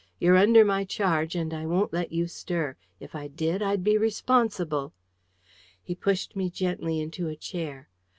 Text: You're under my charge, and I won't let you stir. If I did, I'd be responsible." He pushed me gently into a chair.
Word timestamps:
You're 0.17 0.35
under 0.35 0.65
my 0.65 0.83
charge, 0.83 1.35
and 1.35 1.53
I 1.53 1.67
won't 1.67 1.93
let 1.93 2.11
you 2.11 2.25
stir. 2.25 2.75
If 2.99 3.13
I 3.13 3.27
did, 3.27 3.61
I'd 3.61 3.83
be 3.83 3.99
responsible." 3.99 4.93
He 5.83 5.93
pushed 5.93 6.35
me 6.35 6.49
gently 6.49 6.99
into 6.99 7.27
a 7.27 7.35
chair. 7.35 7.87